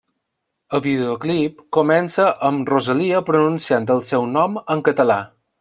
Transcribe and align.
El 0.77 0.81
videoclip 0.85 1.59
comença 1.77 2.27
amb 2.51 2.73
Rosalia 2.75 3.23
pronunciant 3.31 3.89
el 3.97 4.05
seu 4.13 4.29
nom 4.39 4.59
en 4.65 4.87
català. 4.93 5.25